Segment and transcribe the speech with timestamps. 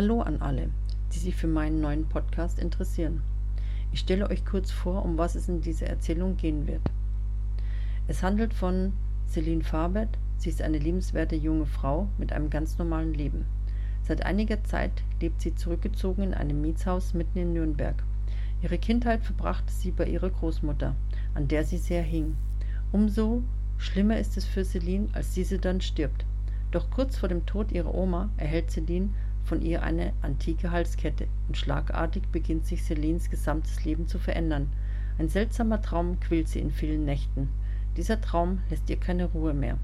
[0.00, 0.70] Hallo an alle,
[1.12, 3.20] die sich für meinen neuen Podcast interessieren.
[3.92, 6.80] Ich stelle euch kurz vor, um was es in dieser Erzählung gehen wird.
[8.08, 8.94] Es handelt von
[9.28, 10.08] Celine Fabert.
[10.38, 13.44] Sie ist eine liebenswerte junge Frau mit einem ganz normalen Leben.
[14.02, 18.02] Seit einiger Zeit lebt sie zurückgezogen in einem Mietshaus mitten in Nürnberg.
[18.62, 20.96] Ihre Kindheit verbrachte sie bei ihrer Großmutter,
[21.34, 22.36] an der sie sehr hing.
[22.90, 23.42] Umso
[23.76, 26.24] schlimmer ist es für Celine, als diese dann stirbt.
[26.70, 29.10] Doch kurz vor dem Tod ihrer Oma erhält Celine
[29.50, 34.68] von ihr eine antike Halskette und schlagartig beginnt sich Celines gesamtes Leben zu verändern.
[35.18, 37.48] Ein seltsamer Traum quält sie in vielen Nächten.
[37.96, 39.76] Dieser Traum lässt ihr keine Ruhe mehr.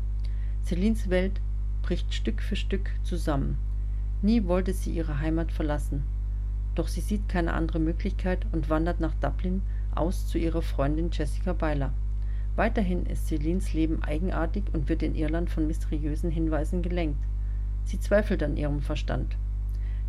[0.63, 1.41] Celines Welt
[1.83, 3.59] bricht Stück für Stück zusammen.
[4.23, 6.05] Nie wollte sie ihre Heimat verlassen.
[6.77, 9.63] Doch sie sieht keine andere Möglichkeit und wandert nach Dublin
[9.97, 11.93] aus zu ihrer Freundin Jessica Beiler.
[12.55, 17.19] Weiterhin ist Celines Leben eigenartig und wird in Irland von mysteriösen Hinweisen gelenkt.
[17.83, 19.37] Sie zweifelt an ihrem Verstand.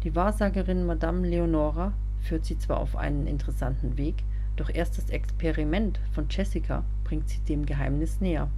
[0.07, 4.23] Die Wahrsagerin Madame Leonora führt sie zwar auf einen interessanten Weg,
[4.55, 8.49] doch erst das Experiment von Jessica bringt sie dem Geheimnis näher.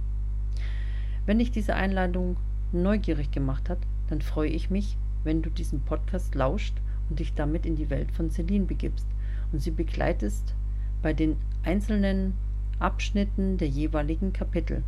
[1.26, 2.36] Wenn dich diese Einladung
[2.70, 3.78] neugierig gemacht hat,
[4.10, 6.76] dann freue ich mich, wenn du diesen Podcast lauscht
[7.08, 9.08] und dich damit in die Welt von Celine begibst
[9.50, 10.54] und sie begleitest
[11.02, 12.34] bei den einzelnen
[12.78, 14.84] Abschnitten der jeweiligen Kapitel.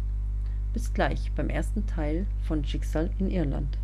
[0.73, 3.82] Bis gleich beim ersten Teil von Schicksal in Irland.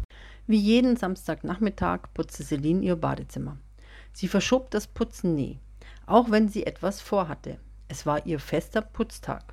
[0.50, 3.58] Wie jeden Samstagnachmittag putzte Celine ihr Badezimmer.
[4.14, 5.60] Sie verschob das Putzen nie,
[6.06, 7.58] auch wenn sie etwas vorhatte.
[7.88, 9.52] Es war ihr fester Putztag.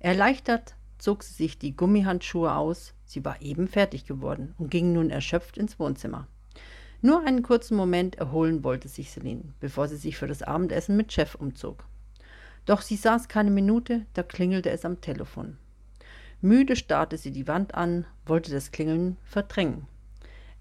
[0.00, 5.08] Erleichtert zog sie sich die Gummihandschuhe aus, sie war eben fertig geworden und ging nun
[5.08, 6.26] erschöpft ins Wohnzimmer.
[7.00, 11.12] Nur einen kurzen Moment erholen wollte sich Celine, bevor sie sich für das Abendessen mit
[11.12, 11.86] Chef umzog.
[12.66, 15.58] Doch sie saß keine Minute, da klingelte es am Telefon.
[16.40, 19.86] Müde starrte sie die Wand an, wollte das Klingeln verdrängen.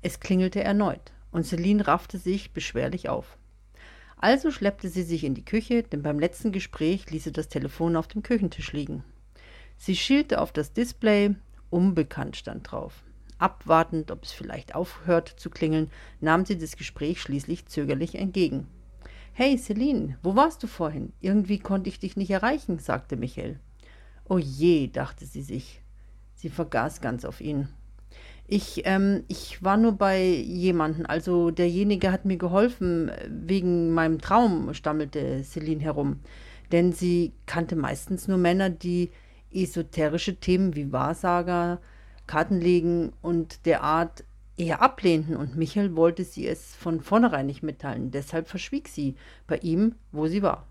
[0.06, 3.38] Es klingelte erneut, und Celine raffte sich beschwerlich auf.
[4.18, 7.96] Also schleppte sie sich in die Küche, denn beim letzten Gespräch ließ sie das Telefon
[7.96, 9.06] auf dem Küchentisch liegen.
[9.78, 11.36] Sie schielte auf das Display,
[11.70, 13.02] unbekannt stand drauf.
[13.38, 18.68] Abwartend, ob es vielleicht aufhört zu klingeln, nahm sie das Gespräch schließlich zögerlich entgegen.
[19.32, 21.14] Hey, Celine, wo warst du vorhin?
[21.22, 23.58] Irgendwie konnte ich dich nicht erreichen, sagte Michael.
[24.28, 25.82] Oh je, dachte sie sich.
[26.36, 27.70] Sie vergaß ganz auf ihn.
[28.46, 34.74] Ich, ähm, ich war nur bei jemandem, also derjenige hat mir geholfen wegen meinem Traum,
[34.74, 36.20] stammelte Celine herum.
[36.72, 39.12] Denn sie kannte meistens nur Männer, die
[39.52, 41.80] esoterische Themen wie Wahrsager,
[42.28, 44.24] Kartenlegen und der Art
[44.58, 48.12] eher ablehnten und Michael wollte sie es von vornherein nicht mitteilen.
[48.12, 49.16] Deshalb verschwieg sie
[49.48, 50.68] bei ihm, wo sie war.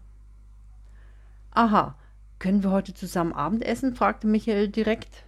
[1.50, 1.96] Aha,
[2.38, 3.94] können wir heute zusammen Abendessen?
[3.94, 5.24] fragte Michael direkt.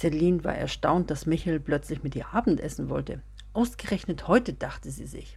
[0.00, 3.20] Celine war erstaunt, dass Michael plötzlich mit ihr Abendessen wollte.
[3.52, 5.36] Ausgerechnet heute, dachte sie sich.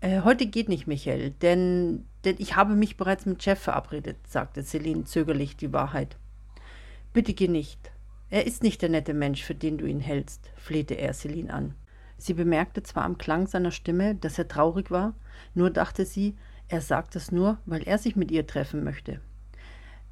[0.00, 4.62] Äh, heute geht nicht, Michael, denn, denn ich habe mich bereits mit Chef verabredet, sagte
[4.62, 6.16] Celine zögerlich die Wahrheit.
[7.12, 7.90] Bitte geh nicht.
[8.28, 11.74] Er ist nicht der nette Mensch, für den du ihn hältst, flehte er Celine an.
[12.16, 15.14] Sie bemerkte zwar am Klang seiner Stimme, dass er traurig war,
[15.54, 16.36] nur dachte sie,
[16.68, 19.20] er sagt es nur, weil er sich mit ihr treffen möchte.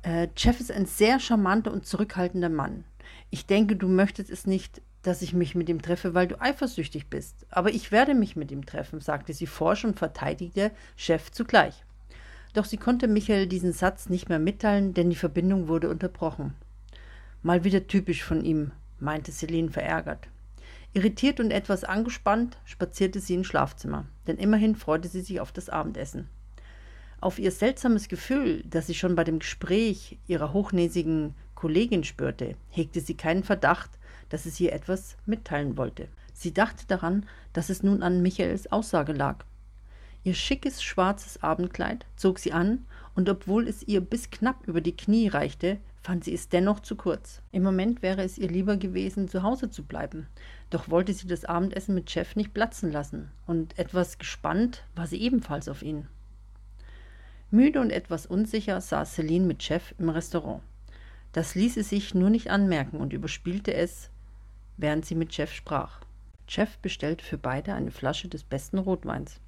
[0.08, 2.84] Äh, Jeff ist ein sehr charmanter und zurückhaltender Mann.
[3.28, 7.10] Ich denke, du möchtest es nicht, dass ich mich mit ihm treffe, weil du eifersüchtig
[7.10, 7.44] bist.
[7.50, 11.84] Aber ich werde mich mit ihm treffen, sagte sie forsch und verteidigte Chef zugleich.
[12.54, 16.54] Doch sie konnte Michael diesen Satz nicht mehr mitteilen, denn die Verbindung wurde unterbrochen.
[17.42, 20.26] Mal wieder typisch von ihm, meinte Celine verärgert.
[20.94, 25.68] Irritiert und etwas angespannt spazierte sie ins Schlafzimmer, denn immerhin freute sie sich auf das
[25.68, 26.30] Abendessen.
[27.20, 33.00] Auf ihr seltsames Gefühl, das sie schon bei dem Gespräch ihrer hochnäsigen Kollegin spürte, hegte
[33.00, 33.90] sie keinen Verdacht,
[34.28, 36.06] dass es ihr etwas mitteilen wollte.
[36.32, 39.44] Sie dachte daran, dass es nun an Michaels Aussage lag.
[40.22, 42.86] Ihr schickes schwarzes Abendkleid zog sie an,
[43.16, 46.94] und obwohl es ihr bis knapp über die Knie reichte, fand sie es dennoch zu
[46.94, 47.42] kurz.
[47.50, 50.28] Im Moment wäre es ihr lieber gewesen, zu Hause zu bleiben.
[50.70, 55.20] Doch wollte sie das Abendessen mit Chef nicht platzen lassen, und etwas gespannt war sie
[55.20, 56.06] ebenfalls auf ihn.
[57.50, 60.62] Müde und etwas unsicher saß Celine mit Chef im Restaurant.
[61.32, 64.10] Das ließ sie sich nur nicht anmerken und überspielte es,
[64.76, 66.00] während sie mit Jeff sprach.
[66.46, 69.40] Jeff bestellte für beide eine Flasche des besten Rotweins.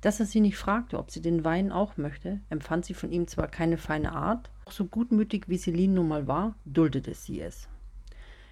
[0.00, 3.26] Dass er sie nicht fragte, ob sie den Wein auch möchte, empfand sie von ihm
[3.26, 7.68] zwar keine feine Art, doch so gutmütig wie Celine nun mal war, duldete sie es.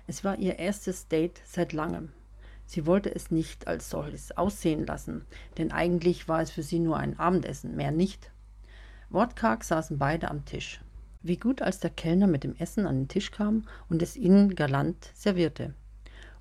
[0.06, 2.10] Es war ihr erstes Date seit langem.
[2.66, 5.24] Sie wollte es nicht als solches aussehen lassen,
[5.56, 8.30] denn eigentlich war es für sie nur ein Abendessen, mehr nicht.
[9.10, 10.80] Wortkarg saßen beide am Tisch.
[11.22, 14.54] Wie gut, als der Kellner mit dem Essen an den Tisch kam und es ihnen
[14.54, 15.74] galant servierte.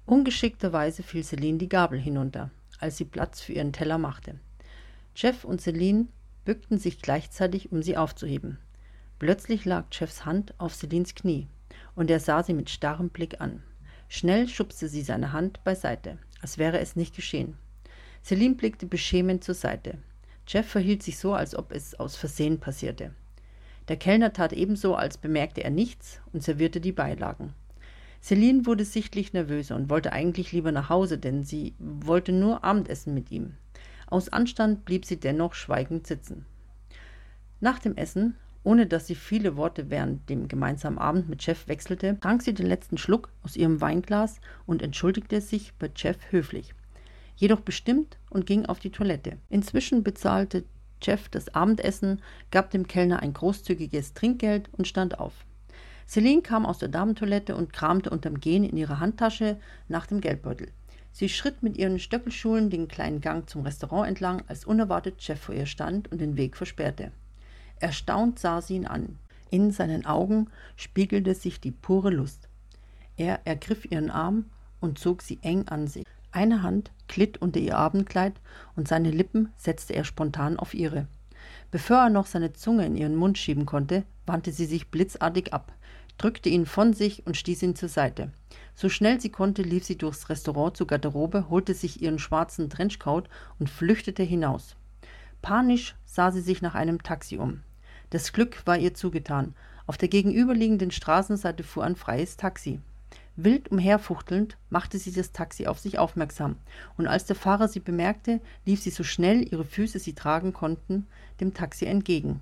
[0.05, 2.51] Ungeschickterweise fiel Celine die Gabel hinunter.
[2.79, 4.39] als sie Platz für ihren Teller machte.
[5.15, 6.07] Jeff und Celine
[6.43, 8.57] bückten sich gleichzeitig, um sie aufzuheben.
[9.19, 11.47] Plötzlich lag Jeffs Hand auf Celines Knie,
[11.95, 13.63] und er sah sie mit starrem Blick an.
[14.09, 17.57] Schnell schubste sie seine Hand beiseite, als wäre es nicht geschehen.
[18.21, 19.97] Celine blickte beschämend zur Seite.
[20.47, 23.13] Jeff verhielt sich so, als ob es aus Versehen passierte.
[23.87, 27.53] Der Kellner tat ebenso, als bemerkte er nichts und servierte die Beilagen.
[28.21, 33.13] Celine wurde sichtlich nervöser und wollte eigentlich lieber nach Hause, denn sie wollte nur Abendessen
[33.13, 33.55] mit ihm.
[34.07, 36.45] Aus Anstand blieb sie dennoch schweigend sitzen.
[37.59, 42.17] Nach dem Essen, ohne dass sie viele Worte während dem gemeinsamen Abend mit Jeff wechselte,
[42.21, 46.73] trank sie den letzten Schluck aus ihrem Weinglas und entschuldigte sich bei Jeff höflich.
[47.35, 49.37] Jedoch bestimmt und ging auf die Toilette.
[49.49, 50.63] Inzwischen bezahlte
[51.01, 52.21] Jeff das Abendessen,
[52.51, 55.33] gab dem Kellner ein großzügiges Trinkgeld und stand auf.
[56.07, 59.57] Celine kam aus der Damentoilette und kramte unterm Gehen in ihrer Handtasche
[59.87, 60.69] nach dem Geldbeutel.
[61.11, 65.55] Sie schritt mit ihren Stöckelschuhen den kleinen Gang zum Restaurant entlang, als unerwartet Jeff vor
[65.55, 67.11] ihr stand und den Weg versperrte.
[67.79, 69.19] Erstaunt sah sie ihn an.
[69.51, 72.49] In seinen Augen spiegelte sich die pure Lust.
[73.15, 74.45] Er ergriff ihren Arm
[74.79, 76.05] und zog sie eng an sich.
[76.33, 78.33] Eine Hand glitt unter ihr Abendkleid
[78.75, 81.07] und seine Lippen setzte er spontan auf ihre.
[81.69, 85.73] Bevor er noch seine Zunge in ihren Mund schieben konnte, wandte sie sich blitzartig ab,
[86.17, 88.31] drückte ihn von sich und stieß ihn zur Seite.
[88.73, 93.29] So schnell sie konnte, lief sie durchs Restaurant zur Garderobe, holte sich ihren schwarzen Trenchcoat
[93.59, 94.75] und flüchtete hinaus.
[95.43, 97.61] Panisch sah sie sich nach einem Taxi um.
[98.09, 99.53] Das Glück war ihr zugetan.
[99.85, 102.79] Auf der gegenüberliegenden Straßenseite fuhr ein freies Taxi.
[103.35, 106.57] Wild umherfuchtelnd machte sie das Taxi auf sich aufmerksam,
[106.97, 111.07] und als der Fahrer sie bemerkte, lief sie so schnell ihre Füße sie tragen konnten,
[111.39, 112.41] dem Taxi entgegen.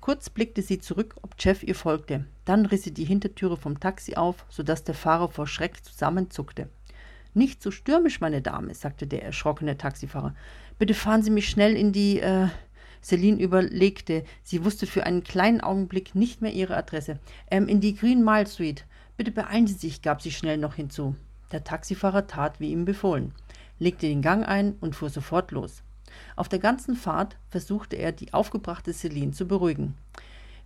[0.00, 2.26] Kurz blickte sie zurück, ob Jeff ihr folgte.
[2.44, 6.68] Dann riss sie die Hintertüre vom Taxi auf, sodass der Fahrer vor Schreck zusammenzuckte.
[7.34, 10.34] Nicht so stürmisch, meine Dame, sagte der erschrockene Taxifahrer.
[10.78, 12.20] Bitte fahren Sie mich schnell in die.
[12.20, 12.48] Äh
[13.06, 14.24] Celine überlegte.
[14.42, 17.20] Sie wusste für einen kleinen Augenblick nicht mehr ihre Adresse.
[17.48, 18.84] Ähm, in die Green Mile Suite.
[19.16, 21.14] Bitte beeilen Sie sich, gab sie schnell noch hinzu.
[21.52, 23.32] Der Taxifahrer tat, wie ihm befohlen,
[23.78, 25.84] legte den Gang ein und fuhr sofort los.
[26.34, 29.94] Auf der ganzen Fahrt versuchte er, die aufgebrachte Celine zu beruhigen.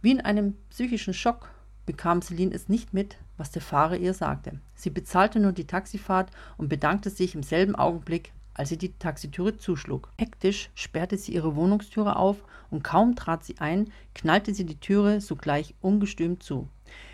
[0.00, 1.50] Wie in einem psychischen Schock
[1.84, 4.58] bekam Celine es nicht mit, was der Fahrer ihr sagte.
[4.74, 9.56] Sie bezahlte nur die Taxifahrt und bedankte sich im selben Augenblick, als sie die Taxitüre
[9.56, 10.10] zuschlug.
[10.18, 15.20] Hektisch sperrte sie ihre Wohnungstüre auf und kaum trat sie ein, knallte sie die Türe
[15.20, 16.68] sogleich ungestüm zu.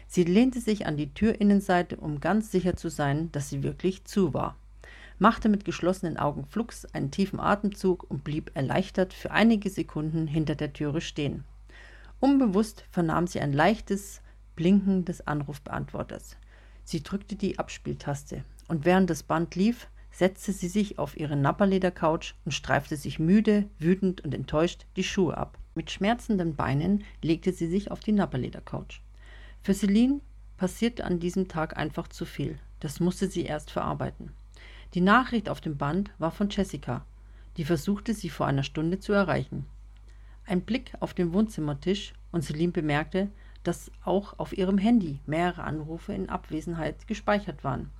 [0.06, 4.34] Sie lehnte sich an die Türinnenseite, um ganz sicher zu sein, dass sie wirklich zu
[4.34, 4.56] war
[5.18, 10.54] machte mit geschlossenen Augen flugs einen tiefen Atemzug und blieb erleichtert für einige Sekunden hinter
[10.54, 11.44] der Türe stehen.
[12.20, 14.20] Unbewusst vernahm sie ein leichtes
[14.56, 16.36] Blinken des Anrufbeantworters.
[16.84, 22.32] Sie drückte die Abspieltaste, und während das Band lief, setzte sie sich auf ihre Napperledercouch
[22.46, 25.58] und streifte sich müde, wütend und enttäuscht die Schuhe ab.
[25.74, 29.02] Mit schmerzenden Beinen legte sie sich auf die Napperledercouch.
[29.62, 30.22] Für Celine
[30.56, 32.58] passierte an diesem Tag einfach zu viel.
[32.80, 34.30] Das musste sie erst verarbeiten.
[34.94, 37.04] Die Nachricht auf dem Band war von Jessica,
[37.58, 39.66] die versuchte, sie vor einer Stunde zu erreichen.
[40.46, 43.28] Ein Blick auf den Wohnzimmertisch und Celine bemerkte,
[43.64, 47.90] dass auch auf ihrem Handy mehrere Anrufe in Abwesenheit gespeichert waren.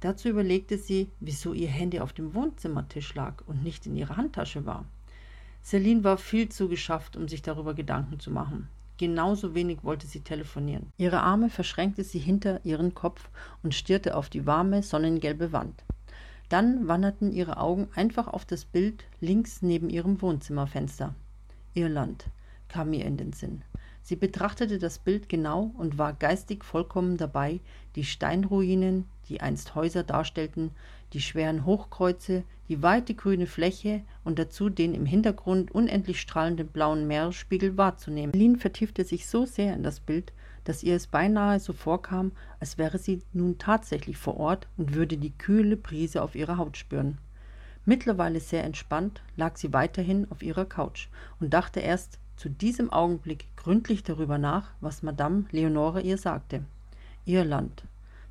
[0.00, 4.66] Dazu überlegte sie, wieso ihr Handy auf dem Wohnzimmertisch lag und nicht in ihrer Handtasche
[4.66, 4.84] war.
[5.62, 8.68] Celine war viel zu geschafft, um sich darüber Gedanken zu machen.
[8.96, 10.92] Genauso wenig wollte sie telefonieren.
[10.98, 13.28] Ihre Arme verschränkte sie hinter ihren Kopf
[13.62, 15.82] und stierte auf die warme, sonnengelbe Wand.
[16.48, 21.14] Dann wanderten ihre Augen einfach auf das Bild links neben ihrem Wohnzimmerfenster.
[21.72, 22.26] Irland
[22.68, 23.62] kam ihr in den Sinn.
[24.02, 27.60] Sie betrachtete das Bild genau und war geistig vollkommen dabei,
[27.96, 30.70] die Steinruinen, die einst Häuser darstellten,
[31.12, 37.06] die schweren Hochkreuze, die weite grüne Fläche und dazu den im Hintergrund unendlich strahlenden blauen
[37.06, 38.32] Meeresspiegel wahrzunehmen.
[38.32, 40.32] Lin vertiefte sich so sehr in das Bild,
[40.64, 45.16] dass ihr es beinahe so vorkam, als wäre sie nun tatsächlich vor Ort und würde
[45.16, 47.18] die kühle Brise auf ihrer Haut spüren.
[47.84, 53.46] Mittlerweile sehr entspannt lag sie weiterhin auf ihrer Couch und dachte erst zu diesem Augenblick
[53.56, 56.64] gründlich darüber nach, was Madame Leonore ihr sagte.
[57.26, 57.84] Irland.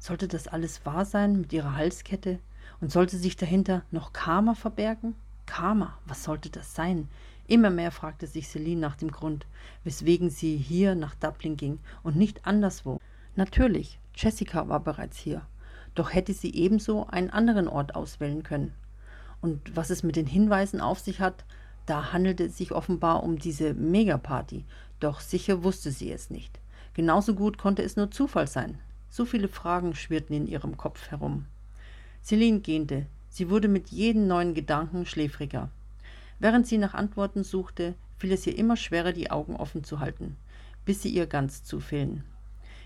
[0.04, 2.40] Sollte das alles wahr sein mit ihrer Halskette?
[2.82, 5.16] Und sollte sich dahinter noch Karma verbergen?
[5.46, 7.08] Karma, was sollte das sein?
[7.48, 9.46] Immer mehr fragte sich Celine nach dem Grund,
[9.86, 13.00] weswegen sie hier nach Dublin ging und nicht anderswo.
[13.38, 15.42] Natürlich, Jessica war bereits hier,
[15.96, 18.74] doch hätte sie ebenso einen anderen Ort auswählen können.
[19.40, 21.46] Und was es mit den Hinweisen auf sich hat,
[21.86, 24.66] da handelte es sich offenbar um diese Megaparty,
[25.00, 26.60] doch sicher wusste sie es nicht.
[26.94, 28.80] Genauso gut konnte es nur Zufall sein.
[29.16, 31.46] So viele Fragen schwirrten in ihrem Kopf herum.
[32.24, 33.06] Celine gähnte.
[33.30, 35.70] Sie wurde mit jedem neuen Gedanken schläfriger.
[36.40, 40.36] Während sie nach Antworten suchte, fiel es ihr immer schwerer, die Augen offen zu halten,
[40.84, 42.24] bis sie ihr ganz zufielen.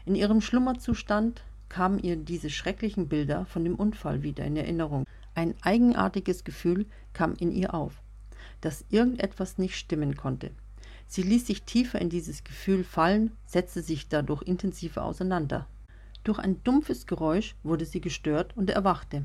[0.06, 5.06] In ihrem Schlummerzustand kamen ihr diese schrecklichen Bilder von dem Unfall wieder in Erinnerung.
[5.34, 8.02] Ein eigenartiges Gefühl kam in ihr auf,
[8.60, 10.52] dass irgendetwas nicht stimmen konnte.
[11.08, 15.68] Sie ließ sich tiefer in dieses Gefühl fallen, setzte sich dadurch intensiver auseinander.
[16.28, 19.24] Durch ein dumpfes Geräusch wurde sie gestört und erwachte.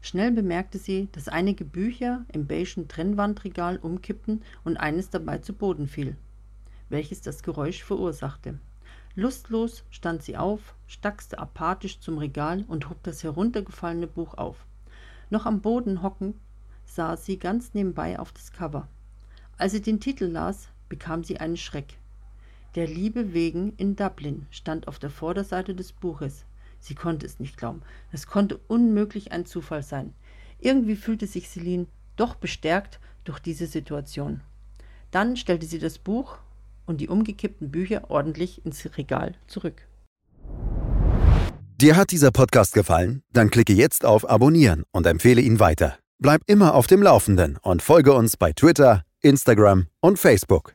[0.00, 5.88] Schnell bemerkte sie, dass einige Bücher im beigen Trennwandregal umkippten und eines dabei zu Boden
[5.88, 6.16] fiel,
[6.88, 8.60] welches das Geräusch verursachte.
[9.16, 14.66] Lustlos stand sie auf, stackste apathisch zum Regal und hob das heruntergefallene Buch auf.
[15.30, 16.36] Noch am Boden hockend
[16.84, 18.86] sah sie ganz nebenbei auf das Cover.
[19.58, 21.99] Als sie den Titel las, bekam sie einen Schreck.
[22.76, 26.44] Der Liebe wegen in Dublin stand auf der Vorderseite des Buches.
[26.78, 27.82] Sie konnte es nicht glauben.
[28.12, 30.14] Es konnte unmöglich ein Zufall sein.
[30.60, 31.86] Irgendwie fühlte sich Celine
[32.16, 34.40] doch bestärkt durch diese Situation.
[35.10, 36.38] Dann stellte sie das Buch
[36.86, 39.88] und die umgekippten Bücher ordentlich ins Regal zurück.
[41.80, 43.22] Dir hat dieser Podcast gefallen?
[43.32, 45.98] Dann klicke jetzt auf Abonnieren und empfehle ihn weiter.
[46.18, 50.74] Bleib immer auf dem Laufenden und folge uns bei Twitter, Instagram und Facebook.